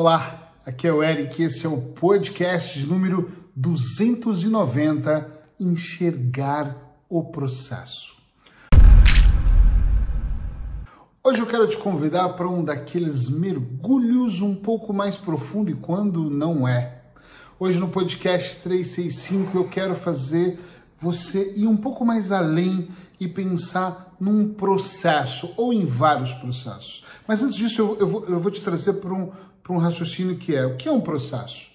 Olá, 0.00 0.52
aqui 0.64 0.86
é 0.86 0.92
o 0.92 1.02
Eric, 1.02 1.42
esse 1.42 1.66
é 1.66 1.68
o 1.68 1.76
podcast 1.76 2.86
número 2.86 3.32
290, 3.56 5.28
Enxergar 5.58 7.02
o 7.08 7.24
Processo. 7.24 8.16
Hoje 11.20 11.40
eu 11.40 11.46
quero 11.46 11.66
te 11.66 11.76
convidar 11.78 12.28
para 12.34 12.48
um 12.48 12.62
daqueles 12.62 13.28
mergulhos 13.28 14.40
um 14.40 14.54
pouco 14.54 14.92
mais 14.92 15.16
profundo 15.16 15.68
e 15.68 15.74
quando 15.74 16.30
não 16.30 16.68
é. 16.68 17.02
Hoje 17.58 17.80
no 17.80 17.88
podcast 17.88 18.62
365 18.62 19.58
eu 19.58 19.68
quero 19.68 19.96
fazer 19.96 20.60
você 20.96 21.54
ir 21.56 21.66
um 21.66 21.76
pouco 21.76 22.04
mais 22.04 22.30
além 22.30 22.88
e 23.18 23.26
pensar 23.26 24.14
num 24.20 24.52
processo 24.52 25.52
ou 25.56 25.72
em 25.72 25.84
vários 25.84 26.32
processos. 26.34 27.04
Mas 27.26 27.42
antes 27.42 27.56
disso, 27.56 27.80
eu, 27.80 27.96
eu, 27.98 28.08
vou, 28.08 28.24
eu 28.26 28.40
vou, 28.40 28.50
te 28.50 28.60
trazer 28.60 28.94
para 28.94 29.12
um, 29.12 29.30
um 29.72 29.78
raciocínio 29.78 30.36
que 30.36 30.54
é: 30.54 30.66
o 30.66 30.76
que 30.76 30.88
é 30.88 30.92
um 30.92 31.00
processo? 31.00 31.68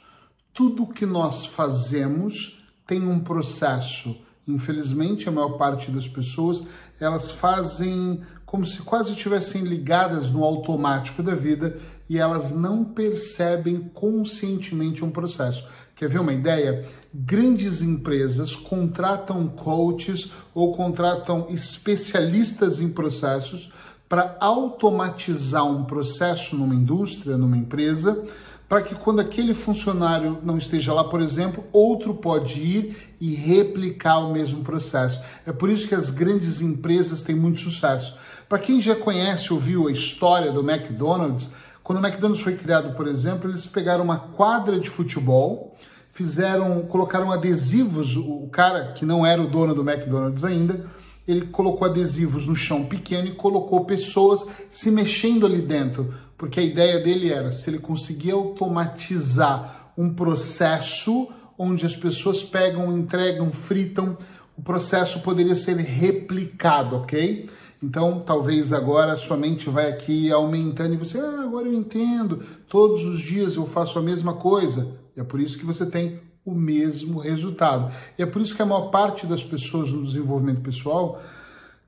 Tudo 0.53 0.87
que 0.87 1.05
nós 1.05 1.45
fazemos 1.45 2.63
tem 2.85 3.01
um 3.01 3.19
processo. 3.19 4.15
Infelizmente, 4.47 5.29
a 5.29 5.31
maior 5.31 5.57
parte 5.57 5.89
das 5.89 6.07
pessoas 6.07 6.63
elas 6.99 7.31
fazem 7.31 8.21
como 8.45 8.65
se 8.65 8.83
quase 8.83 9.13
estivessem 9.13 9.63
ligadas 9.63 10.29
no 10.29 10.43
automático 10.43 11.23
da 11.23 11.33
vida 11.33 11.79
e 12.07 12.19
elas 12.19 12.51
não 12.51 12.83
percebem 12.83 13.79
conscientemente 13.93 15.03
um 15.03 15.09
processo. 15.09 15.67
Quer 15.95 16.07
ver 16.07 16.19
uma 16.19 16.33
ideia? 16.33 16.85
Grandes 17.11 17.81
empresas 17.81 18.55
contratam 18.55 19.47
coaches 19.47 20.31
ou 20.53 20.75
contratam 20.75 21.47
especialistas 21.49 22.79
em 22.79 22.89
processos 22.89 23.71
para 24.13 24.37
automatizar 24.39 25.65
um 25.65 25.85
processo 25.85 26.55
numa 26.55 26.75
indústria, 26.75 27.35
numa 27.35 27.57
empresa, 27.57 28.23
para 28.69 28.83
que 28.83 28.93
quando 28.93 29.19
aquele 29.19 29.55
funcionário 29.55 30.37
não 30.43 30.55
esteja 30.55 30.93
lá, 30.93 31.03
por 31.03 31.19
exemplo, 31.19 31.63
outro 31.73 32.13
pode 32.13 32.61
ir 32.61 33.15
e 33.19 33.33
replicar 33.33 34.19
o 34.19 34.31
mesmo 34.31 34.63
processo. 34.63 35.19
É 35.47 35.51
por 35.51 35.67
isso 35.67 35.87
que 35.87 35.95
as 35.95 36.11
grandes 36.11 36.61
empresas 36.61 37.23
têm 37.23 37.33
muito 37.33 37.59
sucesso. 37.59 38.15
Para 38.47 38.59
quem 38.59 38.79
já 38.79 38.95
conhece, 38.95 39.51
ouviu 39.51 39.87
a 39.87 39.91
história 39.91 40.51
do 40.51 40.61
McDonald's, 40.61 41.49
quando 41.83 41.97
o 41.97 42.05
McDonald's 42.05 42.43
foi 42.43 42.55
criado, 42.55 42.95
por 42.95 43.07
exemplo, 43.07 43.49
eles 43.49 43.65
pegaram 43.65 44.03
uma 44.03 44.19
quadra 44.19 44.79
de 44.79 44.91
futebol, 44.91 45.75
fizeram, 46.11 46.83
colocaram 46.83 47.31
adesivos, 47.31 48.15
o 48.15 48.47
cara 48.51 48.93
que 48.93 49.07
não 49.07 49.25
era 49.25 49.41
o 49.41 49.47
dono 49.47 49.73
do 49.73 49.81
McDonald's 49.81 50.43
ainda, 50.43 50.85
ele 51.27 51.47
colocou 51.47 51.87
adesivos 51.87 52.47
no 52.47 52.55
chão 52.55 52.85
pequeno 52.85 53.27
e 53.27 53.35
colocou 53.35 53.85
pessoas 53.85 54.45
se 54.69 54.91
mexendo 54.91 55.45
ali 55.45 55.61
dentro, 55.61 56.13
porque 56.37 56.59
a 56.59 56.63
ideia 56.63 56.99
dele 56.99 57.31
era 57.31 57.51
se 57.51 57.69
ele 57.69 57.79
conseguia 57.79 58.33
automatizar 58.33 59.93
um 59.97 60.13
processo 60.13 61.31
onde 61.57 61.85
as 61.85 61.95
pessoas 61.95 62.43
pegam, 62.43 62.97
entregam, 62.97 63.51
fritam, 63.51 64.17
o 64.57 64.61
processo 64.61 65.21
poderia 65.21 65.55
ser 65.55 65.77
replicado, 65.77 66.97
ok? 66.97 67.49
Então, 67.81 68.21
talvez 68.25 68.71
agora 68.71 69.13
a 69.13 69.17
sua 69.17 69.35
mente 69.35 69.69
vai 69.69 69.89
aqui 69.89 70.31
aumentando 70.31 70.93
e 70.93 70.97
você, 70.97 71.19
ah, 71.19 71.41
agora 71.43 71.67
eu 71.67 71.73
entendo, 71.73 72.41
todos 72.67 73.05
os 73.05 73.19
dias 73.19 73.55
eu 73.55 73.65
faço 73.65 73.99
a 73.99 74.01
mesma 74.01 74.33
coisa. 74.33 74.95
E 75.15 75.19
é 75.19 75.23
por 75.23 75.39
isso 75.39 75.57
que 75.57 75.65
você 75.65 75.85
tem 75.85 76.19
o 76.45 76.53
mesmo 76.53 77.19
resultado. 77.19 77.91
E 78.17 78.23
é 78.23 78.25
por 78.25 78.41
isso 78.41 78.55
que 78.55 78.61
a 78.61 78.65
maior 78.65 78.89
parte 78.89 79.25
das 79.25 79.43
pessoas 79.43 79.91
no 79.91 80.03
desenvolvimento 80.03 80.61
pessoal 80.61 81.21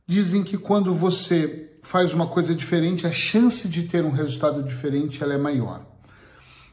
dizem 0.08 0.44
que 0.44 0.58
quando 0.58 0.94
você 0.94 1.72
faz 1.82 2.14
uma 2.14 2.28
coisa 2.28 2.56
diferente, 2.56 3.06
a 3.06 3.12
chance 3.12 3.68
de 3.68 3.84
ter 3.84 4.04
um 4.04 4.12
resultado 4.12 4.64
diferente 4.64 5.22
ela 5.22 5.34
é 5.34 5.38
maior. 5.38 5.86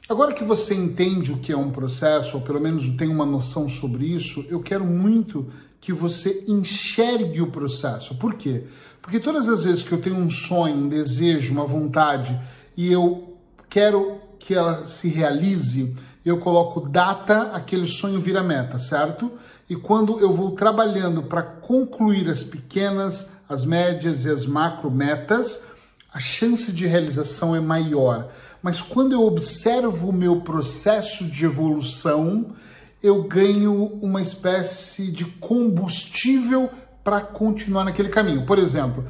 Agora 0.09 0.35
que 0.35 0.45
você 0.45 0.75
entende 0.75 1.33
o 1.33 1.39
que 1.39 1.53
é 1.53 1.57
um 1.57 1.71
processo, 1.71 2.37
ou 2.37 2.43
pelo 2.43 2.61
menos 2.61 2.89
tem 2.97 3.09
uma 3.09 3.25
noção 3.25 3.69
sobre 3.69 4.05
isso, 4.07 4.45
eu 4.49 4.61
quero 4.61 4.85
muito 4.85 5.49
que 5.81 5.93
você 5.93 6.45
enxergue 6.47 7.41
o 7.41 7.51
processo. 7.51 8.15
Por 8.17 8.35
quê? 8.35 8.65
Porque 9.01 9.19
todas 9.19 9.49
as 9.49 9.65
vezes 9.65 9.83
que 9.83 9.93
eu 9.93 10.01
tenho 10.01 10.17
um 10.17 10.31
sonho, 10.31 10.77
um 10.77 10.89
desejo, 10.89 11.53
uma 11.53 11.67
vontade 11.67 12.39
e 12.77 12.91
eu 12.91 13.37
quero 13.69 14.19
que 14.39 14.55
ela 14.55 14.87
se 14.87 15.09
realize, 15.09 15.97
eu 16.29 16.39
coloco 16.39 16.81
data, 16.89 17.51
aquele 17.53 17.87
sonho 17.87 18.21
vira 18.21 18.43
meta, 18.43 18.79
certo? 18.79 19.33
E 19.69 19.77
quando 19.77 20.21
eu 20.21 20.33
vou 20.33 20.53
trabalhando 20.53 21.23
para 21.25 21.43
concluir 21.43 22.29
as 22.29 22.45
pequenas, 22.45 23.31
as 23.49 23.65
médias 23.65 24.25
e 24.25 24.31
as 24.31 24.47
macro 24.47 24.91
metas, 24.91 25.65
a 26.13 26.21
chance 26.21 26.71
de 26.73 26.87
realização 26.87 27.57
é 27.57 27.61
maior. 27.61 28.29
Mas 28.63 28.81
quando 28.81 29.13
eu 29.13 29.23
observo 29.23 30.11
o 30.11 30.13
meu 30.13 30.43
processo 30.43 31.25
de 31.25 31.45
evolução, 31.45 32.55
eu 33.03 33.25
ganho 33.25 33.99
uma 34.01 34.23
espécie 34.23 35.11
de 35.11 35.25
combustível 35.25 36.71
para 37.03 37.21
continuar 37.21 37.85
naquele 37.85 38.09
caminho. 38.09 38.47
Por 38.47 38.59
exemplo, 38.59 39.05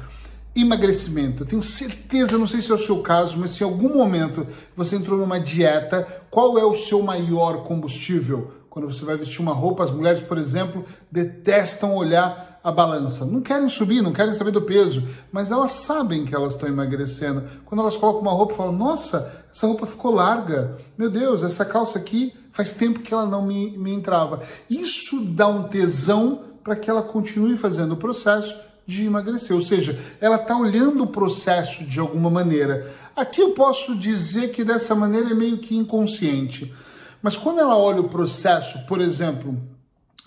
emagrecimento. 0.55 1.43
Eu 1.43 1.47
tenho 1.47 1.63
certeza, 1.63 2.37
não 2.37 2.47
sei 2.47 2.61
se 2.61 2.71
é 2.71 2.75
o 2.75 2.77
seu 2.77 3.01
caso, 3.01 3.37
mas 3.37 3.51
se 3.51 3.63
em 3.63 3.67
algum 3.67 3.93
momento 3.93 4.45
você 4.75 4.95
entrou 4.95 5.17
numa 5.17 5.39
dieta, 5.39 6.07
qual 6.29 6.57
é 6.57 6.65
o 6.65 6.75
seu 6.75 7.01
maior 7.01 7.63
combustível? 7.63 8.51
Quando 8.69 8.91
você 8.91 9.05
vai 9.05 9.15
vestir 9.17 9.39
uma 9.39 9.53
roupa, 9.53 9.83
as 9.83 9.91
mulheres, 9.91 10.21
por 10.21 10.37
exemplo, 10.37 10.85
detestam 11.11 11.95
olhar 11.95 12.59
a 12.63 12.71
balança. 12.71 13.25
Não 13.25 13.41
querem 13.41 13.69
subir, 13.69 14.01
não 14.01 14.13
querem 14.13 14.33
saber 14.33 14.51
do 14.51 14.61
peso, 14.61 15.07
mas 15.31 15.51
elas 15.51 15.71
sabem 15.71 16.25
que 16.25 16.33
elas 16.33 16.53
estão 16.53 16.69
emagrecendo. 16.69 17.43
Quando 17.65 17.81
elas 17.81 17.97
colocam 17.97 18.21
uma 18.21 18.31
roupa, 18.31 18.55
falam: 18.55 18.73
"Nossa, 18.73 19.45
essa 19.51 19.67
roupa 19.67 19.85
ficou 19.85 20.15
larga. 20.15 20.77
Meu 20.97 21.09
Deus, 21.09 21.43
essa 21.43 21.65
calça 21.65 21.99
aqui 21.99 22.33
faz 22.51 22.75
tempo 22.75 23.01
que 23.01 23.13
ela 23.13 23.25
não 23.25 23.45
me, 23.45 23.77
me 23.77 23.93
entrava". 23.93 24.41
Isso 24.69 25.23
dá 25.35 25.47
um 25.47 25.63
tesão 25.63 26.45
para 26.63 26.75
que 26.75 26.89
ela 26.89 27.01
continue 27.01 27.57
fazendo 27.57 27.91
o 27.91 27.97
processo 27.97 28.55
de 28.85 29.05
emagrecer. 29.05 29.55
Ou 29.55 29.61
seja, 29.61 29.99
ela 30.19 30.35
está 30.35 30.55
olhando 30.55 31.03
o 31.03 31.07
processo 31.07 31.83
de 31.85 31.99
alguma 31.99 32.29
maneira. 32.29 32.91
Aqui 33.15 33.41
eu 33.41 33.51
posso 33.51 33.95
dizer 33.95 34.51
que 34.51 34.63
dessa 34.63 34.95
maneira 34.95 35.29
é 35.29 35.33
meio 35.33 35.57
que 35.57 35.75
inconsciente. 35.75 36.73
Mas 37.21 37.37
quando 37.37 37.59
ela 37.59 37.77
olha 37.77 38.01
o 38.01 38.09
processo, 38.09 38.85
por 38.85 38.99
exemplo, 38.99 39.57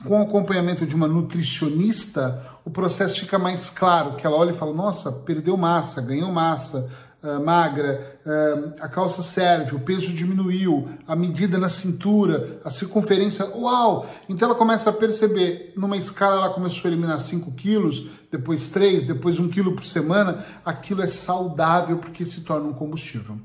com 0.04 0.18
o 0.18 0.22
acompanhamento 0.22 0.86
de 0.86 0.94
uma 0.94 1.08
nutricionista, 1.08 2.42
o 2.64 2.70
processo 2.70 3.20
fica 3.20 3.38
mais 3.38 3.70
claro, 3.70 4.16
que 4.16 4.26
ela 4.26 4.36
olha 4.36 4.50
e 4.50 4.56
fala: 4.56 4.72
"Nossa, 4.72 5.12
perdeu 5.12 5.56
massa, 5.56 6.00
ganhou 6.00 6.30
massa, 6.30 6.90
uh, 7.26 7.44
magra, 7.44 8.18
uh, 8.24 8.74
a 8.80 8.88
calça 8.88 9.22
serve, 9.22 9.74
o 9.74 9.80
peso 9.80 10.12
diminuiu, 10.12 10.88
a 11.06 11.16
medida 11.16 11.58
na 11.58 11.68
cintura, 11.68 12.60
a 12.64 12.70
circunferência, 12.70 13.44
uau! 13.56 14.06
Então 14.28 14.48
ela 14.48 14.56
começa 14.56 14.90
a 14.90 14.92
perceber, 14.92 15.72
numa 15.76 15.96
escala 15.96 16.36
ela 16.36 16.54
começou 16.54 16.88
a 16.88 16.92
eliminar 16.92 17.20
5 17.20 17.50
quilos, 17.52 18.06
depois 18.30 18.70
3, 18.70 19.06
depois 19.06 19.40
1 19.40 19.48
quilo 19.48 19.74
por 19.74 19.84
semana, 19.84 20.44
aquilo 20.64 21.02
é 21.02 21.08
saudável 21.08 21.98
porque 21.98 22.24
se 22.24 22.42
torna 22.42 22.68
um 22.68 22.72
combustível. 22.72 23.36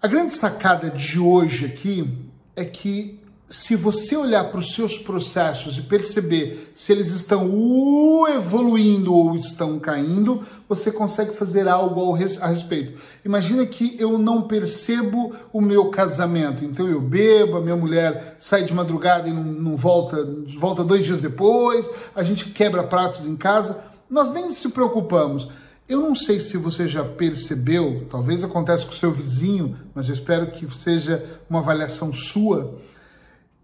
A 0.00 0.06
grande 0.06 0.34
sacada 0.34 0.88
de 0.90 1.18
hoje 1.18 1.66
aqui 1.66 2.16
é 2.54 2.64
que 2.64 3.20
se 3.48 3.76
você 3.76 4.16
olhar 4.16 4.50
para 4.50 4.58
os 4.58 4.74
seus 4.74 4.98
processos 4.98 5.78
e 5.78 5.82
perceber 5.82 6.72
se 6.74 6.90
eles 6.90 7.10
estão 7.10 8.26
evoluindo 8.28 9.14
ou 9.14 9.36
estão 9.36 9.78
caindo, 9.78 10.44
você 10.68 10.90
consegue 10.90 11.32
fazer 11.32 11.68
algo 11.68 12.12
a 12.40 12.48
respeito. 12.48 13.00
Imagina 13.24 13.64
que 13.64 13.94
eu 14.00 14.18
não 14.18 14.42
percebo 14.42 15.32
o 15.52 15.60
meu 15.60 15.90
casamento, 15.90 16.64
então 16.64 16.88
eu 16.88 17.00
bebo, 17.00 17.56
a 17.56 17.60
minha 17.60 17.76
mulher 17.76 18.36
sai 18.40 18.64
de 18.64 18.74
madrugada 18.74 19.28
e 19.28 19.32
não, 19.32 19.44
não 19.44 19.76
volta, 19.76 20.28
volta 20.58 20.82
dois 20.82 21.04
dias 21.04 21.20
depois, 21.20 21.88
a 22.16 22.24
gente 22.24 22.50
quebra 22.50 22.82
pratos 22.82 23.26
em 23.26 23.36
casa, 23.36 23.80
nós 24.10 24.32
nem 24.32 24.52
se 24.52 24.70
preocupamos. 24.70 25.48
Eu 25.88 26.00
não 26.00 26.16
sei 26.16 26.40
se 26.40 26.56
você 26.56 26.88
já 26.88 27.04
percebeu, 27.04 28.06
talvez 28.10 28.42
aconteça 28.42 28.84
com 28.84 28.90
o 28.90 28.96
seu 28.96 29.12
vizinho, 29.12 29.76
mas 29.94 30.08
eu 30.08 30.14
espero 30.14 30.48
que 30.48 30.68
seja 30.74 31.24
uma 31.48 31.60
avaliação 31.60 32.12
sua 32.12 32.76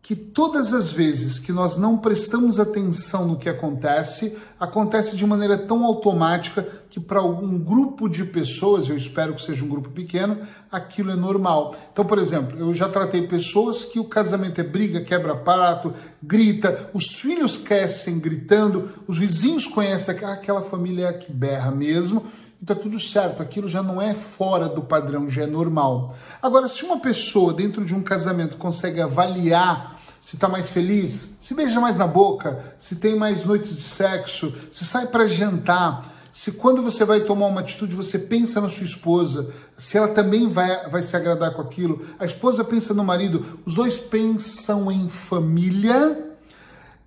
que 0.02 0.16
todas 0.16 0.75
as 0.75 0.90
vezes 0.90 1.38
que 1.38 1.52
nós 1.52 1.78
não 1.78 1.96
prestamos 1.96 2.58
atenção 2.58 3.25
no 3.28 3.38
que 3.38 3.49
acontece, 3.49 4.37
acontece 4.58 5.16
de 5.16 5.25
maneira 5.25 5.56
tão 5.56 5.84
automática 5.84 6.66
que 6.90 6.99
para 6.99 7.22
um 7.22 7.56
grupo 7.56 8.08
de 8.08 8.25
pessoas, 8.25 8.88
eu 8.88 8.96
espero 8.96 9.32
que 9.32 9.43
seja 9.43 9.64
um 9.64 9.69
grupo 9.69 9.90
pequeno, 9.90 10.40
aquilo 10.70 11.12
é 11.12 11.16
normal. 11.16 11.76
Então, 11.93 12.04
por 12.04 12.19
exemplo, 12.19 12.58
eu 12.58 12.75
já 12.75 12.88
tratei 12.88 13.28
pessoas 13.28 13.84
que 13.84 14.00
o 14.00 14.04
casamento 14.04 14.60
é 14.60 14.64
briga, 14.64 15.00
quebra 15.00 15.37
prato, 15.37 15.94
grita, 16.20 16.90
os 16.93 17.14
filhos 17.14 17.56
crescem 17.56 18.19
gritando, 18.19 18.90
os 19.06 19.16
vizinhos 19.16 19.69
conhecem 19.69 20.16
aquela 20.25 20.62
família 20.62 21.12
que 21.12 21.32
berra 21.32 21.70
mesmo, 21.70 22.26
e 22.62 22.64
tá 22.64 22.76
tudo 22.76 23.00
certo, 23.00 23.43
aquilo 23.43 23.69
já 23.69 23.82
não 23.82 24.00
é 24.00 24.14
fora 24.14 24.69
do 24.69 24.82
padrão, 24.82 25.29
já 25.29 25.43
é 25.43 25.47
normal. 25.47 26.14
Agora, 26.41 26.69
se 26.69 26.85
uma 26.85 27.00
pessoa 27.00 27.53
dentro 27.53 27.85
de 27.85 27.93
um 27.93 28.00
casamento 28.00 28.56
consegue 28.56 29.00
avaliar 29.00 30.00
se 30.20 30.37
está 30.37 30.49
mais 30.49 30.70
feliz, 30.70 31.38
se 31.41 31.55
beija 31.55 31.81
mais 31.81 31.99
na 31.99 32.06
boca, 32.06 32.76
se 32.79 32.94
tem 32.94 33.17
mais 33.17 33.44
noites 33.44 33.75
de 33.75 33.82
sexo, 33.82 34.55
se 34.70 34.85
sai 34.85 35.09
para 35.09 35.26
jantar, 35.26 36.12
Se 36.32 36.50
quando 36.50 36.82
você 36.82 37.05
vai 37.05 37.20
tomar 37.20 37.47
uma 37.47 37.61
atitude, 37.61 37.94
você 37.94 38.19
pensa 38.19 38.59
na 38.59 38.69
sua 38.69 38.87
esposa, 38.87 39.53
se 39.76 39.99
ela 39.99 40.08
também 40.08 40.49
vai, 40.49 40.88
vai 40.88 41.03
se 41.03 41.15
agradar 41.15 41.53
com 41.53 41.61
aquilo, 41.61 42.06
a 42.19 42.25
esposa 42.25 42.65
pensa 42.65 42.94
no 42.94 43.05
marido, 43.05 43.61
os 43.67 43.75
dois 43.75 43.99
pensam 43.99 44.91
em 44.91 45.11
família, 45.11 46.31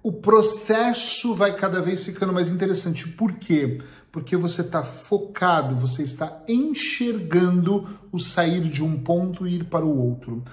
o 0.03 0.11
processo 0.11 1.33
vai 1.33 1.55
cada 1.55 1.81
vez 1.81 2.03
ficando 2.03 2.31
mais 2.31 2.49
interessante. 2.49 3.07
Por 3.07 3.33
quê? 3.33 3.81
Porque 3.81 3.94
você 4.37 4.61
está 4.61 4.83
focado, 4.83 5.75
você 5.75 6.03
está 6.03 6.41
enxergando 6.47 7.85
o 8.11 8.19
sair 8.19 8.61
de 8.61 8.83
um 8.83 8.97
ponto 8.97 9.47
e 9.47 9.55
ir 9.55 9.65
para 9.65 9.85
o 9.85 9.97
outro. 9.97 10.43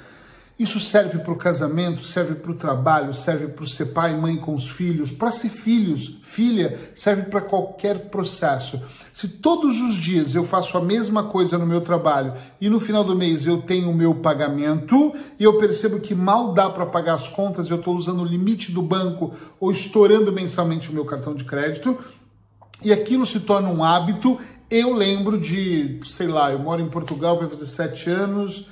Isso 0.62 0.78
serve 0.78 1.18
para 1.18 1.32
o 1.32 1.36
casamento, 1.36 2.04
serve 2.04 2.36
para 2.36 2.52
o 2.52 2.54
trabalho, 2.54 3.12
serve 3.12 3.48
para 3.48 3.66
ser 3.66 3.86
pai 3.86 4.14
mãe 4.16 4.36
com 4.36 4.54
os 4.54 4.70
filhos, 4.70 5.10
para 5.10 5.32
ser 5.32 5.48
filhos, 5.48 6.20
filha, 6.22 6.92
serve 6.94 7.22
para 7.22 7.40
qualquer 7.40 8.10
processo. 8.10 8.80
Se 9.12 9.26
todos 9.26 9.80
os 9.80 9.96
dias 9.96 10.36
eu 10.36 10.44
faço 10.44 10.78
a 10.78 10.80
mesma 10.80 11.24
coisa 11.24 11.58
no 11.58 11.66
meu 11.66 11.80
trabalho 11.80 12.34
e 12.60 12.68
no 12.68 12.78
final 12.78 13.02
do 13.02 13.16
mês 13.16 13.44
eu 13.44 13.62
tenho 13.62 13.90
o 13.90 13.94
meu 13.94 14.14
pagamento 14.14 15.12
e 15.36 15.42
eu 15.42 15.58
percebo 15.58 15.98
que 15.98 16.14
mal 16.14 16.52
dá 16.52 16.70
para 16.70 16.86
pagar 16.86 17.14
as 17.14 17.26
contas, 17.26 17.68
eu 17.68 17.78
estou 17.78 17.96
usando 17.96 18.20
o 18.20 18.26
limite 18.26 18.70
do 18.70 18.82
banco 18.82 19.32
ou 19.58 19.72
estourando 19.72 20.30
mensalmente 20.30 20.90
o 20.90 20.94
meu 20.94 21.04
cartão 21.04 21.34
de 21.34 21.44
crédito 21.44 21.98
e 22.84 22.92
aquilo 22.92 23.26
se 23.26 23.40
torna 23.40 23.68
um 23.68 23.82
hábito, 23.82 24.40
eu 24.70 24.94
lembro 24.94 25.38
de, 25.38 26.00
sei 26.04 26.26
lá, 26.26 26.52
eu 26.52 26.58
moro 26.58 26.80
em 26.80 26.88
Portugal, 26.88 27.38
vai 27.38 27.48
fazer 27.48 27.66
sete 27.66 28.08
anos 28.08 28.66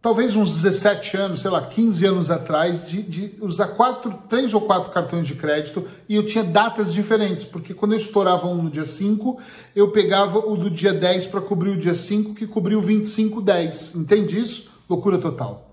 talvez 0.00 0.34
uns 0.34 0.62
17 0.62 1.16
anos, 1.16 1.40
sei 1.42 1.50
lá, 1.50 1.66
15 1.66 2.06
anos 2.06 2.30
atrás, 2.30 2.86
de, 2.86 3.02
de, 3.02 3.34
usar 3.40 3.68
quatro, 3.68 4.14
três 4.28 4.54
ou 4.54 4.62
quatro 4.62 4.90
cartões 4.90 5.26
de 5.26 5.34
crédito 5.34 5.86
e 6.08 6.14
eu 6.16 6.24
tinha 6.24 6.42
datas 6.42 6.92
diferentes, 6.92 7.44
porque 7.44 7.74
quando 7.74 7.92
eu 7.92 7.98
estourava 7.98 8.46
um 8.46 8.62
no 8.62 8.70
dia 8.70 8.84
5, 8.84 9.38
eu 9.76 9.90
pegava 9.90 10.38
o 10.38 10.56
do 10.56 10.70
dia 10.70 10.92
10 10.92 11.26
para 11.26 11.40
cobrir 11.40 11.70
o 11.70 11.78
dia 11.78 11.94
5, 11.94 12.34
que 12.34 12.46
cobriu 12.46 12.78
o 12.78 12.82
25, 12.82 13.42
10. 13.42 13.96
Entende 13.96 14.40
isso? 14.40 14.70
Loucura 14.88 15.18
total. 15.18 15.69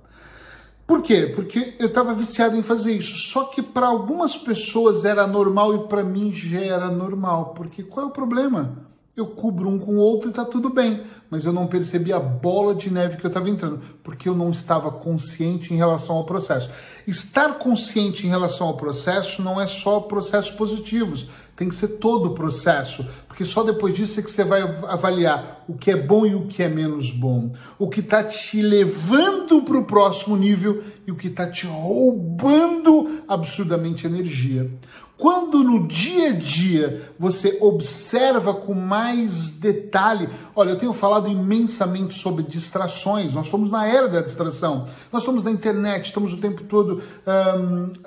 Por 0.87 1.03
quê? 1.03 1.31
Porque 1.35 1.75
eu 1.77 1.87
estava 1.87 2.13
viciado 2.13 2.55
em 2.55 2.63
fazer 2.63 2.93
isso. 2.93 3.17
Só 3.17 3.43
que 3.45 3.61
para 3.61 3.87
algumas 3.87 4.37
pessoas 4.37 5.03
era 5.03 5.27
normal 5.27 5.75
e 5.75 5.87
para 5.87 6.01
mim 6.01 6.33
já 6.33 6.61
era 6.61 6.89
normal. 6.89 7.53
Porque 7.53 7.83
qual 7.83 8.05
é 8.05 8.09
o 8.09 8.13
problema? 8.13 8.87
eu 9.17 9.25
cubro 9.25 9.67
um 9.67 9.79
com 9.79 9.95
o 9.95 9.99
outro 9.99 10.29
e 10.29 10.33
tá 10.33 10.45
tudo 10.45 10.69
bem. 10.69 11.01
Mas 11.27 11.43
eu 11.43 11.51
não 11.51 11.65
percebi 11.65 12.13
a 12.13 12.19
bola 12.19 12.75
de 12.75 12.93
neve 12.93 13.17
que 13.17 13.25
eu 13.25 13.29
estava 13.29 13.49
entrando, 13.49 13.81
porque 14.03 14.29
eu 14.29 14.35
não 14.35 14.51
estava 14.51 14.91
consciente 14.91 15.73
em 15.73 15.77
relação 15.77 16.17
ao 16.17 16.23
processo. 16.23 16.69
Estar 17.07 17.57
consciente 17.57 18.27
em 18.27 18.29
relação 18.29 18.67
ao 18.67 18.77
processo 18.77 19.41
não 19.41 19.59
é 19.59 19.65
só 19.65 19.99
processos 19.99 20.51
positivos, 20.51 21.27
tem 21.55 21.67
que 21.67 21.75
ser 21.75 21.97
todo 21.97 22.27
o 22.27 22.35
processo, 22.35 23.03
porque 23.37 23.45
só 23.45 23.61
depois 23.61 23.93
disso 23.93 24.19
é 24.19 24.23
que 24.23 24.31
você 24.31 24.43
vai 24.43 24.63
avaliar 24.87 25.63
o 25.67 25.75
que 25.75 25.91
é 25.91 25.95
bom 25.95 26.25
e 26.25 26.33
o 26.33 26.47
que 26.47 26.63
é 26.63 26.67
menos 26.67 27.11
bom, 27.11 27.53
o 27.77 27.87
que 27.87 27.99
está 27.99 28.23
te 28.23 28.63
levando 28.63 29.61
para 29.61 29.77
o 29.77 29.85
próximo 29.85 30.35
nível 30.35 30.83
e 31.05 31.11
o 31.11 31.15
que 31.15 31.27
está 31.27 31.45
te 31.45 31.67
roubando 31.67 33.21
absurdamente 33.27 34.07
energia. 34.07 34.71
Quando 35.17 35.63
no 35.63 35.87
dia 35.87 36.29
a 36.29 36.33
dia 36.33 37.11
você 37.17 37.57
observa 37.59 38.53
com 38.53 38.75
mais 38.75 39.49
detalhe, 39.49 40.29
olha, 40.55 40.69
eu 40.69 40.77
tenho 40.77 40.93
falado 40.93 41.27
imensamente 41.27 42.13
sobre 42.13 42.43
distrações, 42.43 43.33
nós 43.33 43.45
estamos 43.45 43.71
na 43.71 43.87
era 43.87 44.07
da 44.07 44.21
distração, 44.21 44.85
nós 45.11 45.23
estamos 45.23 45.43
na 45.43 45.49
internet, 45.49 46.05
estamos 46.05 46.33
o 46.33 46.37
tempo 46.37 46.63
todo 46.65 47.01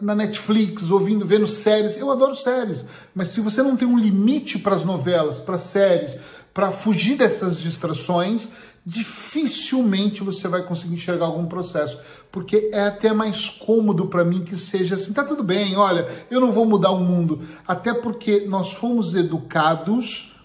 na 0.00 0.14
Netflix, 0.14 0.88
ouvindo, 0.88 1.26
vendo 1.26 1.48
séries, 1.48 1.96
eu 1.96 2.12
adoro 2.12 2.36
séries, 2.36 2.84
mas 3.12 3.30
se 3.30 3.40
você 3.40 3.60
não 3.60 3.76
tem 3.76 3.88
um 3.88 3.98
limite 3.98 4.60
para 4.60 4.76
as 4.76 4.84
novelas, 4.84 5.19
para 5.38 5.54
as 5.54 5.62
séries, 5.62 6.18
para 6.52 6.70
fugir 6.70 7.16
dessas 7.16 7.60
distrações, 7.60 8.50
dificilmente 8.84 10.22
você 10.22 10.48
vai 10.48 10.62
conseguir 10.62 10.94
enxergar 10.94 11.26
algum 11.26 11.46
processo, 11.46 11.98
porque 12.32 12.70
é 12.72 12.86
até 12.86 13.12
mais 13.12 13.48
cômodo 13.48 14.06
para 14.06 14.24
mim 14.24 14.42
que 14.44 14.56
seja 14.56 14.94
assim, 14.94 15.12
tá 15.12 15.22
tudo 15.22 15.44
bem, 15.44 15.76
olha, 15.76 16.08
eu 16.30 16.40
não 16.40 16.50
vou 16.50 16.64
mudar 16.64 16.90
o 16.90 17.00
mundo, 17.00 17.42
até 17.66 17.92
porque 17.92 18.46
nós 18.46 18.72
fomos 18.72 19.14
educados 19.14 20.36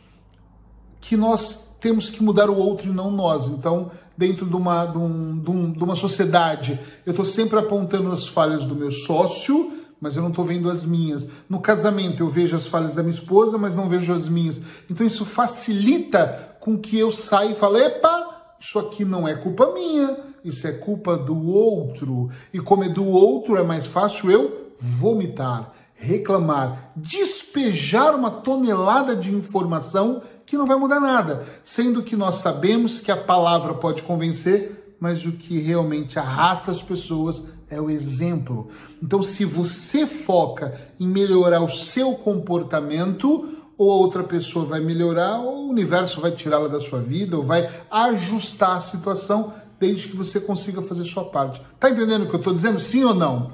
que 1.00 1.16
nós 1.16 1.78
temos 1.80 2.10
que 2.10 2.24
mudar 2.24 2.50
o 2.50 2.58
outro 2.58 2.90
e 2.90 2.94
não 2.94 3.12
nós. 3.12 3.48
Então, 3.48 3.92
dentro 4.18 4.48
de 4.48 4.56
uma, 4.56 4.86
de, 4.86 4.98
um, 4.98 5.40
de, 5.40 5.52
um, 5.52 5.72
de 5.72 5.84
uma 5.84 5.96
sociedade, 5.96 6.80
eu 7.06 7.12
estou 7.12 7.26
sempre 7.26 7.60
apontando 7.60 8.12
as 8.12 8.28
falhas 8.28 8.66
do 8.66 8.76
meu 8.76 8.92
sócio, 8.92 9.85
mas 10.00 10.16
eu 10.16 10.22
não 10.22 10.30
estou 10.30 10.46
vendo 10.46 10.70
as 10.70 10.86
minhas. 10.86 11.28
No 11.50 11.60
casamento, 11.60 12.22
eu 12.22 12.30
vejo 12.30 12.56
as 12.56 12.68
falhas 12.68 12.96
da 12.96 13.02
minha 13.02 13.14
esposa, 13.14 13.58
mas 13.58 13.76
não 13.76 13.90
vejo 13.90 14.14
as 14.14 14.28
minhas. 14.28 14.62
Então, 14.90 15.06
isso 15.06 15.26
facilita 15.26 16.58
com 16.60 16.78
que 16.78 16.98
eu 16.98 17.12
saia 17.12 17.52
e 17.52 17.56
fale, 17.56 17.84
epa, 17.84 18.56
isso 18.60 18.80
aqui 18.80 19.06
não 19.06 19.28
é 19.28 19.36
culpa 19.36 19.72
minha, 19.74 20.18
isso 20.44 20.68
é 20.68 20.72
culpa 20.72 21.18
do 21.18 21.48
outro. 21.48 22.30
E 22.54 22.60
como 22.60 22.84
é 22.84 22.90
do 22.90 23.06
outro, 23.06 23.58
é 23.58 23.64
mais 23.64 23.86
fácil 23.86 24.32
eu 24.32 24.72
vomitar, 24.80 25.74
reclamar, 25.94 26.92
despejar 26.96 28.16
uma 28.16 28.30
tonelada 28.30 29.16
de 29.16 29.34
informação 29.34 30.22
que 30.46 30.58
não 30.58 30.68
vai 30.68 30.78
mudar 30.78 31.00
nada, 31.00 31.46
sendo 31.64 32.04
que 32.04 32.16
nós 32.16 32.36
sabemos 32.36 33.00
que 33.00 33.12
a 33.12 33.18
palavra 33.18 33.74
pode 33.74 34.04
convencer, 34.04 34.96
mas 35.00 35.26
o 35.26 35.34
que 35.34 35.60
realmente 35.60 36.20
arrasta 36.20 36.72
as 36.72 36.82
pessoas 36.82 37.44
é 37.70 37.80
o 37.80 37.90
exemplo. 37.90 38.70
Então, 39.02 39.22
se 39.22 39.46
você 39.46 40.06
foca 40.06 40.80
em 41.00 41.08
melhorar 41.08 41.62
o 41.62 41.70
seu 41.70 42.14
comportamento, 42.14 43.50
ou 43.78 43.92
a 43.92 43.96
outra 43.96 44.24
pessoa 44.24 44.66
vai 44.66 44.80
melhorar, 44.80 45.40
ou 45.40 45.66
o 45.66 45.70
universo 45.70 46.22
vai 46.22 46.32
tirá-la 46.32 46.68
da 46.68 46.80
sua 46.80 47.00
vida, 47.00 47.38
ou 47.38 47.44
vai 47.44 47.70
ajustar 47.90 48.78
a 48.78 48.82
situação, 48.82 49.54
desde 49.80 50.08
que 50.08 50.16
você 50.16 50.40
consiga 50.40 50.82
fazer 50.82 51.04
sua 51.04 51.26
parte. 51.26 51.62
Tá 51.80 51.90
entendendo 51.90 52.24
o 52.24 52.28
que 52.28 52.36
eu 52.36 52.40
estou 52.40 52.54
dizendo? 52.54 52.80
Sim 52.80 53.04
ou 53.04 53.14
não? 53.14 53.52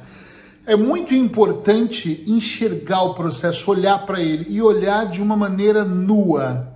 É 0.66 0.76
muito 0.76 1.16
importante 1.16 2.24
enxergar 2.28 3.02
o 3.02 3.16
processo, 3.16 3.72
olhar 3.72 4.06
para 4.06 4.22
ele 4.22 4.46
e 4.48 4.62
olhar 4.62 5.08
de 5.08 5.22
uma 5.22 5.36
maneira 5.36 5.84
nua, 5.84 6.71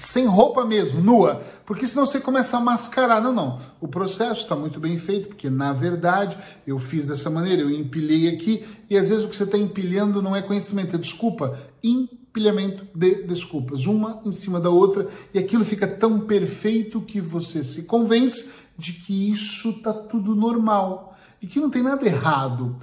sem 0.00 0.26
roupa 0.26 0.64
mesmo, 0.64 1.00
nua, 1.00 1.42
porque 1.66 1.86
senão 1.86 2.06
você 2.06 2.18
começa 2.18 2.56
a 2.56 2.60
mascarar. 2.60 3.20
Não, 3.20 3.32
não. 3.32 3.60
O 3.80 3.86
processo 3.86 4.42
está 4.42 4.56
muito 4.56 4.80
bem 4.80 4.98
feito, 4.98 5.28
porque 5.28 5.48
na 5.50 5.72
verdade 5.72 6.36
eu 6.66 6.78
fiz 6.78 7.06
dessa 7.06 7.30
maneira, 7.30 7.62
eu 7.62 7.70
empilhei 7.70 8.28
aqui, 8.28 8.64
e 8.88 8.96
às 8.96 9.08
vezes 9.08 9.24
o 9.24 9.28
que 9.28 9.36
você 9.36 9.44
está 9.44 9.58
empilhando 9.58 10.22
não 10.22 10.34
é 10.34 10.42
conhecimento, 10.42 10.96
é 10.96 10.98
desculpa. 10.98 11.58
Empilhamento 11.82 12.86
de 12.94 13.22
desculpas, 13.24 13.86
uma 13.86 14.20
em 14.24 14.32
cima 14.32 14.58
da 14.58 14.70
outra, 14.70 15.08
e 15.34 15.38
aquilo 15.38 15.64
fica 15.64 15.86
tão 15.86 16.20
perfeito 16.20 17.00
que 17.00 17.20
você 17.20 17.62
se 17.62 17.82
convence 17.82 18.50
de 18.76 18.94
que 18.94 19.30
isso 19.30 19.70
está 19.70 19.92
tudo 19.92 20.34
normal 20.34 21.16
e 21.42 21.46
que 21.46 21.60
não 21.60 21.70
tem 21.70 21.82
nada 21.82 22.04
errado. 22.06 22.76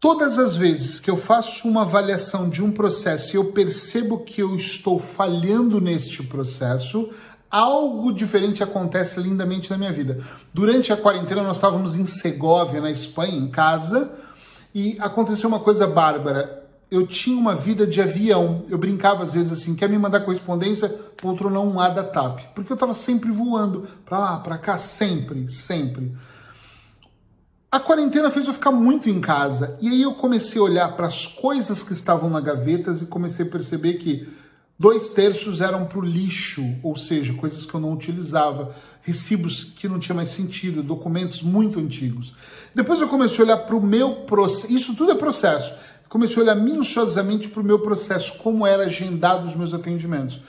Todas 0.00 0.38
as 0.38 0.54
vezes 0.54 1.00
que 1.00 1.10
eu 1.10 1.16
faço 1.16 1.66
uma 1.66 1.82
avaliação 1.82 2.48
de 2.48 2.62
um 2.62 2.70
processo 2.70 3.34
e 3.34 3.36
eu 3.36 3.46
percebo 3.46 4.20
que 4.20 4.40
eu 4.40 4.54
estou 4.54 4.96
falhando 5.00 5.80
neste 5.80 6.22
processo, 6.22 7.10
algo 7.50 8.12
diferente 8.12 8.62
acontece 8.62 9.18
lindamente 9.18 9.68
na 9.72 9.76
minha 9.76 9.90
vida. 9.90 10.24
Durante 10.54 10.92
a 10.92 10.96
quarentena, 10.96 11.42
nós 11.42 11.56
estávamos 11.56 11.96
em 11.96 12.06
Segóvia, 12.06 12.80
na 12.80 12.92
Espanha, 12.92 13.36
em 13.36 13.48
casa, 13.48 14.12
e 14.72 14.96
aconteceu 15.00 15.48
uma 15.48 15.58
coisa 15.58 15.84
bárbara. 15.84 16.64
Eu 16.88 17.04
tinha 17.04 17.36
uma 17.36 17.56
vida 17.56 17.84
de 17.84 18.00
avião. 18.00 18.66
Eu 18.68 18.78
brincava 18.78 19.24
às 19.24 19.34
vezes 19.34 19.50
assim: 19.50 19.74
quer 19.74 19.88
me 19.88 19.98
mandar 19.98 20.20
correspondência? 20.20 20.94
Outro 21.24 21.50
não 21.50 21.68
um 21.68 21.80
A 21.80 21.88
da 21.88 22.04
TAP. 22.04 22.38
Porque 22.54 22.70
eu 22.70 22.76
estava 22.76 22.94
sempre 22.94 23.32
voando 23.32 23.88
para 24.06 24.18
lá, 24.20 24.38
para 24.38 24.58
cá, 24.58 24.78
sempre, 24.78 25.50
sempre. 25.50 26.14
A 27.70 27.78
quarentena 27.78 28.30
fez 28.30 28.46
eu 28.46 28.54
ficar 28.54 28.72
muito 28.72 29.10
em 29.10 29.20
casa 29.20 29.76
e 29.78 29.88
aí 29.88 30.00
eu 30.00 30.14
comecei 30.14 30.58
a 30.58 30.64
olhar 30.64 30.96
para 30.96 31.06
as 31.06 31.26
coisas 31.26 31.82
que 31.82 31.92
estavam 31.92 32.30
na 32.30 32.40
gavetas 32.40 33.02
e 33.02 33.06
comecei 33.06 33.44
a 33.44 33.48
perceber 33.48 33.94
que 33.94 34.26
dois 34.78 35.10
terços 35.10 35.60
eram 35.60 35.84
para 35.84 35.98
o 35.98 36.02
lixo, 36.02 36.64
ou 36.82 36.96
seja, 36.96 37.34
coisas 37.34 37.66
que 37.66 37.74
eu 37.74 37.78
não 37.78 37.92
utilizava, 37.92 38.74
recibos 39.02 39.64
que 39.64 39.86
não 39.86 39.98
tinha 39.98 40.16
mais 40.16 40.30
sentido, 40.30 40.82
documentos 40.82 41.42
muito 41.42 41.78
antigos. 41.78 42.34
Depois 42.74 43.02
eu 43.02 43.08
comecei 43.08 43.40
a 43.40 43.42
olhar 43.44 43.58
para 43.58 43.76
o 43.76 43.82
meu 43.82 44.22
processo, 44.22 44.72
isso 44.72 44.96
tudo 44.96 45.12
é 45.12 45.14
processo. 45.14 45.74
Comecei 46.08 46.38
a 46.38 46.44
olhar 46.44 46.54
minuciosamente 46.54 47.50
para 47.50 47.60
o 47.60 47.64
meu 47.64 47.80
processo, 47.80 48.38
como 48.38 48.66
era 48.66 48.84
agendado 48.84 49.46
os 49.46 49.54
meus 49.54 49.74
atendimentos. 49.74 50.40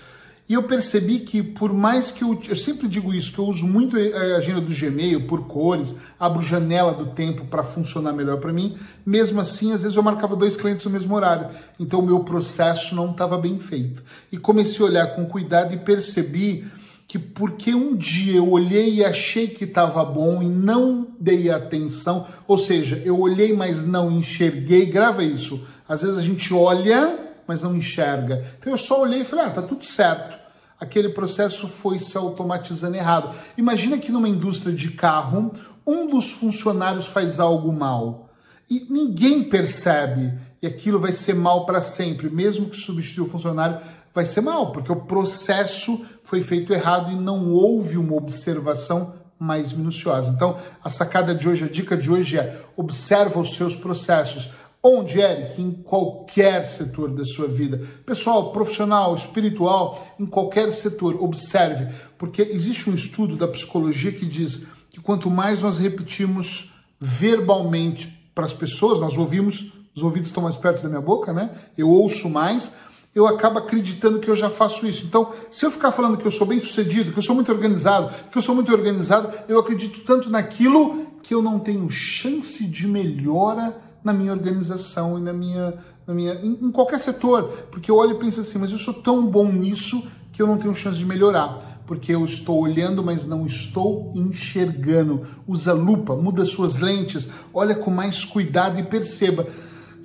E 0.49 0.55
eu 0.55 0.63
percebi 0.63 1.19
que, 1.19 1.43
por 1.43 1.71
mais 1.71 2.09
que 2.09 2.23
eu, 2.23 2.41
eu 2.49 2.55
sempre 2.55 2.87
digo 2.87 3.13
isso, 3.13 3.31
que 3.31 3.37
eu 3.37 3.45
uso 3.45 3.67
muito 3.67 3.95
a 3.95 4.37
agenda 4.37 4.59
do 4.59 4.73
Gmail 4.73 5.27
por 5.27 5.45
cores, 5.45 5.95
abro 6.19 6.41
janela 6.41 6.91
do 6.91 7.11
tempo 7.11 7.45
para 7.45 7.61
funcionar 7.61 8.13
melhor 8.13 8.39
para 8.39 8.51
mim, 8.51 8.75
mesmo 9.05 9.39
assim, 9.39 9.71
às 9.73 9.83
vezes 9.83 9.95
eu 9.95 10.01
marcava 10.01 10.35
dois 10.35 10.55
clientes 10.55 10.83
no 10.83 10.89
mesmo 10.89 11.13
horário. 11.13 11.51
Então, 11.79 11.99
o 11.99 12.05
meu 12.05 12.21
processo 12.21 12.95
não 12.95 13.11
estava 13.11 13.37
bem 13.37 13.59
feito. 13.59 14.03
E 14.31 14.39
comecei 14.39 14.83
a 14.83 14.89
olhar 14.89 15.07
com 15.13 15.23
cuidado 15.27 15.71
e 15.75 15.77
percebi 15.77 16.65
que 17.07 17.19
porque 17.19 17.75
um 17.75 17.95
dia 17.95 18.37
eu 18.37 18.49
olhei 18.49 18.95
e 18.95 19.05
achei 19.05 19.47
que 19.47 19.65
estava 19.65 20.03
bom 20.03 20.41
e 20.41 20.49
não 20.49 21.09
dei 21.19 21.51
atenção, 21.51 22.25
ou 22.47 22.57
seja, 22.57 22.99
eu 23.05 23.19
olhei, 23.19 23.53
mas 23.53 23.85
não 23.85 24.11
enxerguei, 24.11 24.87
grava 24.87 25.23
isso. 25.23 25.63
Às 25.87 26.01
vezes 26.01 26.17
a 26.17 26.23
gente 26.23 26.51
olha 26.51 27.29
mas 27.49 27.63
não 27.63 27.75
enxerga. 27.75 28.45
Então 28.59 28.71
eu 28.71 28.77
só 28.77 29.01
olhei 29.01 29.21
e 29.21 29.25
falei, 29.25 29.45
ah, 29.45 29.49
tá 29.49 29.63
tudo 29.63 29.83
certo. 29.83 30.37
Aquele 30.79 31.09
processo 31.09 31.67
foi 31.67 31.99
se 31.99 32.17
automatizando 32.17 32.95
errado. 32.95 33.35
Imagina 33.57 33.97
que 33.97 34.11
numa 34.11 34.29
indústria 34.29 34.73
de 34.73 34.91
carro, 34.91 35.51
um 35.85 36.07
dos 36.07 36.31
funcionários 36.31 37.07
faz 37.07 37.39
algo 37.39 37.71
mal 37.71 38.29
e 38.69 38.85
ninguém 38.89 39.43
percebe 39.43 40.33
e 40.61 40.67
aquilo 40.67 40.99
vai 40.99 41.11
ser 41.11 41.33
mal 41.33 41.65
para 41.65 41.81
sempre, 41.81 42.29
mesmo 42.29 42.69
que 42.69 42.77
substitua 42.77 43.25
o 43.25 43.29
funcionário, 43.29 43.79
vai 44.13 44.25
ser 44.25 44.41
mal, 44.41 44.71
porque 44.71 44.91
o 44.91 44.95
processo 44.95 46.05
foi 46.23 46.41
feito 46.41 46.73
errado 46.73 47.11
e 47.11 47.15
não 47.15 47.49
houve 47.51 47.97
uma 47.97 48.15
observação 48.15 49.15
mais 49.39 49.71
minuciosa. 49.71 50.31
Então, 50.31 50.57
a 50.83 50.89
sacada 50.89 51.33
de 51.33 51.47
hoje, 51.47 51.63
a 51.63 51.69
dica 51.69 51.95
de 51.95 52.11
hoje 52.11 52.37
é: 52.37 52.61
observa 52.75 53.39
os 53.39 53.55
seus 53.55 53.75
processos. 53.75 54.51
Onde, 54.81 55.19
Eric? 55.19 55.61
Em 55.61 55.71
qualquer 55.71 56.63
setor 56.63 57.09
da 57.09 57.25
sua 57.25 57.47
vida. 57.47 57.85
Pessoal, 58.05 58.53
profissional, 58.53 59.13
espiritual, 59.13 60.07
em 60.17 60.25
qualquer 60.25 60.71
setor, 60.71 61.21
observe, 61.21 61.93
porque 62.17 62.41
existe 62.41 62.89
um 62.89 62.95
estudo 62.95 63.35
da 63.35 63.47
psicologia 63.47 64.11
que 64.11 64.25
diz 64.25 64.67
que 64.89 65.01
quanto 65.01 65.29
mais 65.29 65.61
nós 65.61 65.77
repetimos 65.77 66.71
verbalmente 66.97 68.31
para 68.33 68.45
as 68.45 68.53
pessoas, 68.53 69.01
nós 69.01 69.17
ouvimos, 69.17 69.69
os 69.93 70.01
ouvidos 70.01 70.29
estão 70.29 70.43
mais 70.43 70.55
perto 70.55 70.81
da 70.81 70.87
minha 70.87 71.01
boca, 71.01 71.33
né? 71.33 71.51
Eu 71.77 71.89
ouço 71.89 72.29
mais, 72.29 72.73
eu 73.13 73.27
acabo 73.27 73.59
acreditando 73.59 74.19
que 74.19 74.29
eu 74.29 74.35
já 74.35 74.49
faço 74.49 74.87
isso. 74.87 75.05
Então, 75.05 75.33
se 75.51 75.65
eu 75.65 75.71
ficar 75.71 75.91
falando 75.91 76.17
que 76.17 76.25
eu 76.25 76.31
sou 76.31 76.47
bem 76.47 76.61
sucedido, 76.61 77.11
que 77.11 77.19
eu 77.19 77.23
sou 77.23 77.35
muito 77.35 77.51
organizado, 77.51 78.13
que 78.31 78.37
eu 78.37 78.41
sou 78.41 78.55
muito 78.55 78.71
organizado, 78.71 79.29
eu 79.49 79.59
acredito 79.59 80.05
tanto 80.05 80.29
naquilo 80.29 81.05
que 81.21 81.33
eu 81.33 81.41
não 81.41 81.59
tenho 81.59 81.89
chance 81.89 82.65
de 82.65 82.87
melhora 82.87 83.88
na 84.03 84.13
minha 84.13 84.31
organização 84.31 85.17
e 85.17 85.21
na 85.21 85.33
minha, 85.33 85.73
na 86.07 86.13
minha 86.13 86.33
em, 86.35 86.53
em 86.61 86.71
qualquer 86.71 86.99
setor, 86.99 87.67
porque 87.71 87.91
eu 87.91 87.95
olho 87.95 88.11
e 88.11 88.19
penso 88.19 88.41
assim, 88.41 88.57
mas 88.57 88.71
eu 88.71 88.77
sou 88.77 88.93
tão 88.93 89.25
bom 89.25 89.51
nisso 89.51 90.07
que 90.31 90.41
eu 90.41 90.47
não 90.47 90.57
tenho 90.57 90.73
chance 90.73 90.97
de 90.97 91.05
melhorar, 91.05 91.81
porque 91.85 92.13
eu 92.13 92.23
estou 92.23 92.59
olhando, 92.59 93.03
mas 93.03 93.27
não 93.27 93.45
estou 93.45 94.11
enxergando. 94.15 95.27
Usa 95.47 95.73
lupa, 95.73 96.15
muda 96.15 96.45
suas 96.45 96.79
lentes, 96.79 97.27
olha 97.53 97.75
com 97.75 97.91
mais 97.91 98.23
cuidado 98.23 98.79
e 98.79 98.83
perceba 98.83 99.47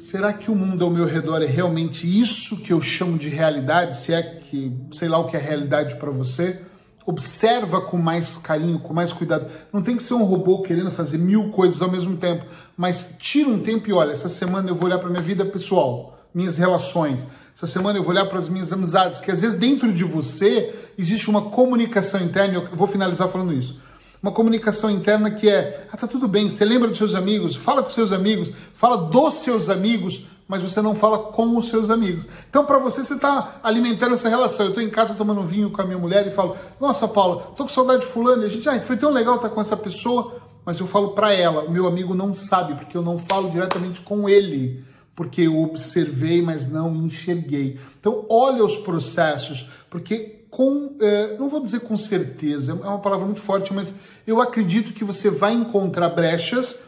Será 0.05 0.35
que 0.35 0.51
o 0.51 0.55
mundo 0.55 0.85
ao 0.85 0.91
meu 0.91 1.07
redor 1.07 1.41
é 1.41 1.47
realmente 1.47 2.07
isso 2.07 2.59
que 2.59 2.75
eu 2.75 2.81
chamo 2.81 3.17
de 3.17 3.31
realidade? 3.31 3.97
Se 3.97 4.13
é 4.13 4.23
que, 4.23 4.71
sei 4.93 5.09
lá 5.09 5.17
o 5.17 5.27
que 5.27 5.35
é 5.35 5.41
realidade 5.41 5.97
para 5.97 6.11
você? 6.11 6.61
Observa 7.07 7.81
com 7.81 7.99
mais 7.99 8.37
carinho, 8.37 8.79
com 8.79 8.95
mais 8.95 9.13
cuidado. 9.13 9.47
Não 9.73 9.83
tem 9.83 9.97
que 9.97 10.03
ser 10.03 10.15
um 10.15 10.25
robô 10.25 10.63
querendo 10.63 10.91
fazer 10.91 11.19
mil 11.19 11.51
coisas 11.51 11.83
ao 11.83 11.91
mesmo 11.91 12.17
tempo, 12.17 12.47
mas 12.77 13.15
tira 13.19 13.49
um 13.49 13.59
tempo 13.59 13.89
e 13.89 13.93
olha, 13.93 14.13
essa 14.13 14.29
semana 14.29 14.71
eu 14.71 14.75
vou 14.75 14.87
olhar 14.87 14.99
para 14.99 15.11
minha 15.11 15.23
vida 15.23 15.45
pessoal, 15.45 16.19
minhas 16.35 16.57
relações. 16.57 17.27
Essa 17.55 17.67
semana 17.67 17.99
eu 17.99 18.03
vou 18.03 18.13
olhar 18.13 18.27
para 18.27 18.39
as 18.39 18.49
minhas 18.49 18.73
amizades, 18.73 19.21
que 19.21 19.31
às 19.31 19.43
vezes 19.43 19.59
dentro 19.59 19.93
de 19.93 20.03
você 20.03 20.75
existe 20.99 21.29
uma 21.29 21.43
comunicação 21.43 22.21
interna, 22.23 22.55
eu 22.55 22.77
vou 22.77 22.87
finalizar 22.87 23.29
falando 23.29 23.53
isso 23.53 23.79
uma 24.25 24.33
comunicação 24.33 24.91
interna 24.91 25.31
que 25.31 25.51
é: 25.51 25.87
ah, 25.93 25.99
tá 25.99 26.07
tudo 26.07 26.27
bem, 26.27 26.49
você 26.49 26.65
lembra 26.65 26.89
dos 26.89 26.97
seus 26.97 27.15
amigos, 27.15 27.55
fala 27.55 27.83
com 27.83 27.91
seus 27.91 28.11
amigos, 28.11 28.51
fala 28.73 28.97
dos 28.97 29.35
seus 29.35 29.69
amigos, 29.69 30.25
mas 30.47 30.63
você 30.63 30.83
não 30.83 30.95
fala 30.95 31.19
com 31.19 31.57
os 31.57 31.69
seus 31.69 31.89
amigos. 31.91 32.27
Então, 32.49 32.65
para 32.65 32.79
você, 32.79 33.03
você 33.03 33.15
está 33.15 33.61
alimentando 33.63 34.15
essa 34.15 34.29
relação. 34.29 34.67
Eu 34.67 34.71
estou 34.71 34.83
em 34.83 34.91
casa 34.91 35.15
tomando 35.15 35.43
vinho 35.43 35.71
com 35.71 35.81
a 35.81 35.85
minha 35.85 35.99
mulher 35.99 36.27
e 36.27 36.31
falo: 36.31 36.57
Nossa, 36.81 37.09
Paula, 37.09 37.53
tô 37.57 37.65
com 37.65 37.69
saudade 37.69 38.03
de 38.03 38.09
Fulano. 38.09 38.43
E 38.43 38.47
a 38.47 38.49
gente, 38.49 38.69
ah, 38.69 38.81
foi 38.83 38.97
tão 38.97 39.11
legal 39.11 39.37
estar 39.37 39.49
com 39.49 39.61
essa 39.61 39.77
pessoa, 39.77 40.37
mas 40.65 40.79
eu 40.79 40.87
falo 40.87 41.11
para 41.11 41.33
ela. 41.33 41.65
O 41.65 41.71
meu 41.71 41.87
amigo 41.87 42.15
não 42.15 42.35
sabe, 42.35 42.75
porque 42.75 42.97
eu 42.97 43.03
não 43.03 43.19
falo 43.19 43.51
diretamente 43.51 44.01
com 44.01 44.29
ele, 44.29 44.85
porque 45.17 45.43
eu 45.43 45.63
observei, 45.63 46.43
mas 46.43 46.71
não 46.71 46.95
enxerguei. 46.95 47.81
Então, 47.99 48.27
olha 48.29 48.63
os 48.63 48.77
processos, 48.77 49.71
porque 49.89 50.45
com, 50.51 50.97
é, 51.01 51.37
não 51.39 51.49
vou 51.49 51.61
dizer 51.61 51.81
com 51.81 51.97
certeza, 51.97 52.73
é 52.73 52.75
uma 52.87 53.01
palavra 53.01 53.25
muito 53.25 53.41
forte, 53.41 53.75
mas 53.75 53.93
eu 54.25 54.41
acredito 54.41 54.93
que 54.93 55.03
você 55.03 55.29
vai 55.29 55.53
encontrar 55.53 56.11
brechas 56.11 56.85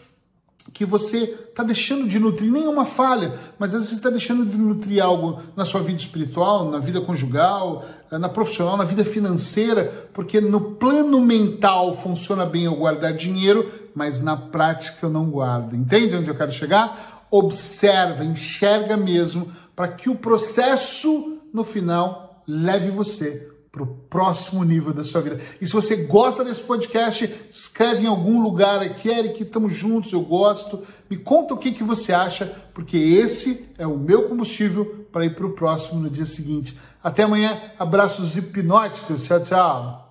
que 0.72 0.84
você 0.84 1.18
está 1.48 1.62
deixando 1.62 2.06
de 2.08 2.18
nutrir, 2.18 2.50
nenhuma 2.50 2.84
falha, 2.84 3.38
mas 3.58 3.70
às 3.70 3.82
vezes 3.82 3.88
você 3.90 3.94
está 3.96 4.10
deixando 4.10 4.44
de 4.44 4.58
nutrir 4.58 5.02
algo 5.02 5.40
na 5.54 5.64
sua 5.64 5.80
vida 5.80 5.98
espiritual, 5.98 6.68
na 6.70 6.78
vida 6.78 7.00
conjugal, 7.00 7.84
é, 8.10 8.18
na 8.18 8.28
profissional, 8.28 8.76
na 8.76 8.84
vida 8.84 9.04
financeira, 9.04 10.08
porque 10.12 10.40
no 10.40 10.60
plano 10.60 11.20
mental 11.20 11.96
funciona 11.96 12.44
bem 12.44 12.64
eu 12.64 12.74
guardar 12.74 13.12
dinheiro, 13.12 13.70
mas 13.94 14.20
na 14.20 14.36
prática 14.36 15.06
eu 15.06 15.10
não 15.10 15.30
guardo. 15.30 15.74
Entende 15.74 16.16
onde 16.16 16.28
eu 16.28 16.34
quero 16.34 16.52
chegar? 16.52 17.26
Observa, 17.30 18.24
enxerga 18.24 18.96
mesmo, 18.96 19.50
para 19.74 19.88
que 19.88 20.10
o 20.10 20.16
processo 20.16 21.38
no 21.52 21.64
final 21.64 22.42
leve 22.46 22.90
você 22.90 23.55
para 23.76 23.82
o 23.82 23.86
próximo 23.86 24.64
nível 24.64 24.94
da 24.94 25.04
sua 25.04 25.20
vida. 25.20 25.38
E 25.60 25.66
se 25.66 25.72
você 25.74 25.96
gosta 26.04 26.42
desse 26.42 26.62
podcast, 26.62 27.30
escreve 27.50 28.04
em 28.04 28.06
algum 28.06 28.42
lugar 28.42 28.80
aqui, 28.80 29.10
Eric, 29.10 29.42
estamos 29.42 29.74
juntos, 29.74 30.14
eu 30.14 30.22
gosto. 30.22 30.82
Me 31.10 31.18
conta 31.18 31.52
o 31.52 31.58
que, 31.58 31.72
que 31.72 31.84
você 31.84 32.14
acha, 32.14 32.46
porque 32.72 32.96
esse 32.96 33.68
é 33.76 33.86
o 33.86 33.98
meu 33.98 34.30
combustível 34.30 35.06
para 35.12 35.26
ir 35.26 35.34
para 35.34 35.46
o 35.46 35.52
próximo 35.52 36.00
no 36.00 36.08
dia 36.08 36.24
seguinte. 36.24 36.78
Até 37.04 37.24
amanhã, 37.24 37.60
abraços 37.78 38.34
hipnóticos, 38.34 39.24
tchau, 39.24 39.42
tchau. 39.42 40.05